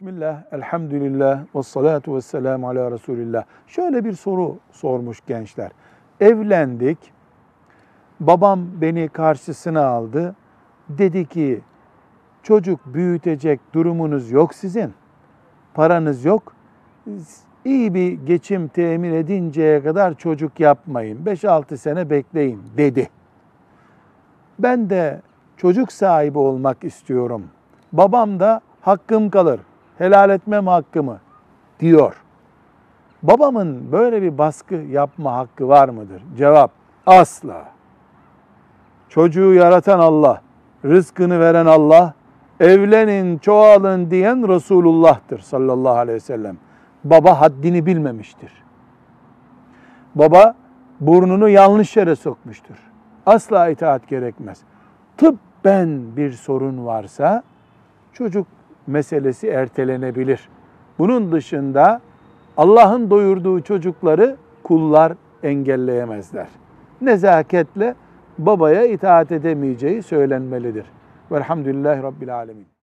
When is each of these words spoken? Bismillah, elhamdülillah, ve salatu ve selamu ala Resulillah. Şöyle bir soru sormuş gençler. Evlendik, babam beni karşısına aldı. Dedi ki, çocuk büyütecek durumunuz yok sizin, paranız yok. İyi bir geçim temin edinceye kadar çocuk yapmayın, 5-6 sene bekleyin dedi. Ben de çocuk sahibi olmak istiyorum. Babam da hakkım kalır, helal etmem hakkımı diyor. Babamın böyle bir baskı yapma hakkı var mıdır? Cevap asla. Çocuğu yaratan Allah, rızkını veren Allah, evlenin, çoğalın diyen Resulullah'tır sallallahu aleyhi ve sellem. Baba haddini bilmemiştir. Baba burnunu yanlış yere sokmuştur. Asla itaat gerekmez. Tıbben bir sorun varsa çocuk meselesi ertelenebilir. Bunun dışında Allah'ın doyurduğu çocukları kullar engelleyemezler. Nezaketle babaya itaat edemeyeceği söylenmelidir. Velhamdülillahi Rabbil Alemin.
Bismillah, 0.00 0.42
elhamdülillah, 0.52 1.44
ve 1.54 1.62
salatu 1.62 2.16
ve 2.16 2.20
selamu 2.20 2.68
ala 2.68 2.90
Resulillah. 2.90 3.44
Şöyle 3.66 4.04
bir 4.04 4.12
soru 4.12 4.58
sormuş 4.72 5.20
gençler. 5.26 5.70
Evlendik, 6.20 6.98
babam 8.20 8.60
beni 8.80 9.08
karşısına 9.08 9.86
aldı. 9.86 10.36
Dedi 10.88 11.26
ki, 11.26 11.60
çocuk 12.42 12.80
büyütecek 12.86 13.60
durumunuz 13.72 14.30
yok 14.30 14.54
sizin, 14.54 14.94
paranız 15.74 16.24
yok. 16.24 16.52
İyi 17.64 17.94
bir 17.94 18.12
geçim 18.12 18.68
temin 18.68 19.12
edinceye 19.12 19.82
kadar 19.82 20.14
çocuk 20.14 20.60
yapmayın, 20.60 21.24
5-6 21.24 21.76
sene 21.76 22.10
bekleyin 22.10 22.62
dedi. 22.76 23.10
Ben 24.58 24.90
de 24.90 25.22
çocuk 25.56 25.92
sahibi 25.92 26.38
olmak 26.38 26.84
istiyorum. 26.84 27.44
Babam 27.92 28.40
da 28.40 28.60
hakkım 28.80 29.30
kalır, 29.30 29.60
helal 29.98 30.30
etmem 30.30 30.66
hakkımı 30.66 31.18
diyor. 31.80 32.22
Babamın 33.22 33.92
böyle 33.92 34.22
bir 34.22 34.38
baskı 34.38 34.74
yapma 34.74 35.36
hakkı 35.36 35.68
var 35.68 35.88
mıdır? 35.88 36.22
Cevap 36.36 36.70
asla. 37.06 37.64
Çocuğu 39.08 39.54
yaratan 39.54 39.98
Allah, 39.98 40.42
rızkını 40.84 41.40
veren 41.40 41.66
Allah, 41.66 42.14
evlenin, 42.60 43.38
çoğalın 43.38 44.10
diyen 44.10 44.48
Resulullah'tır 44.48 45.38
sallallahu 45.38 45.96
aleyhi 45.96 46.16
ve 46.16 46.20
sellem. 46.20 46.56
Baba 47.04 47.40
haddini 47.40 47.86
bilmemiştir. 47.86 48.52
Baba 50.14 50.54
burnunu 51.00 51.48
yanlış 51.48 51.96
yere 51.96 52.16
sokmuştur. 52.16 52.76
Asla 53.26 53.68
itaat 53.68 54.08
gerekmez. 54.08 54.58
Tıbben 55.16 56.16
bir 56.16 56.32
sorun 56.32 56.86
varsa 56.86 57.42
çocuk 58.12 58.46
meselesi 58.88 59.48
ertelenebilir. 59.48 60.48
Bunun 60.98 61.32
dışında 61.32 62.00
Allah'ın 62.56 63.10
doyurduğu 63.10 63.60
çocukları 63.60 64.36
kullar 64.62 65.12
engelleyemezler. 65.42 66.48
Nezaketle 67.00 67.94
babaya 68.38 68.84
itaat 68.86 69.32
edemeyeceği 69.32 70.02
söylenmelidir. 70.02 70.84
Velhamdülillahi 71.32 72.02
Rabbil 72.02 72.34
Alemin. 72.34 72.77